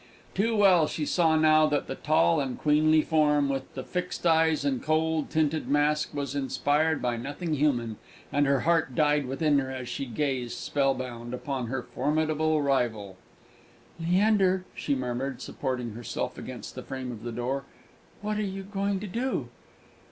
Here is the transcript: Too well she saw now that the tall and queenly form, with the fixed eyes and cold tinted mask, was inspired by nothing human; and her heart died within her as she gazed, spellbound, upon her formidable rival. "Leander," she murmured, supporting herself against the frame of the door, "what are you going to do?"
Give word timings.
Too 0.33 0.55
well 0.55 0.87
she 0.87 1.05
saw 1.05 1.35
now 1.35 1.67
that 1.67 1.85
the 1.85 1.93
tall 1.93 2.39
and 2.39 2.57
queenly 2.57 3.03
form, 3.03 3.49
with 3.49 3.71
the 3.75 3.83
fixed 3.83 4.25
eyes 4.25 4.65
and 4.65 4.81
cold 4.81 5.29
tinted 5.29 5.67
mask, 5.67 6.11
was 6.11 6.33
inspired 6.33 7.03
by 7.03 7.17
nothing 7.17 7.53
human; 7.53 7.97
and 8.33 8.47
her 8.47 8.61
heart 8.61 8.95
died 8.95 9.27
within 9.27 9.59
her 9.59 9.69
as 9.69 9.87
she 9.87 10.07
gazed, 10.07 10.57
spellbound, 10.57 11.35
upon 11.35 11.67
her 11.67 11.83
formidable 11.83 12.63
rival. 12.63 13.15
"Leander," 13.99 14.65
she 14.73 14.95
murmured, 14.95 15.39
supporting 15.39 15.91
herself 15.93 16.35
against 16.35 16.73
the 16.73 16.81
frame 16.81 17.11
of 17.11 17.21
the 17.21 17.31
door, 17.31 17.65
"what 18.23 18.39
are 18.39 18.41
you 18.41 18.63
going 18.63 18.99
to 19.01 19.07
do?" 19.07 19.49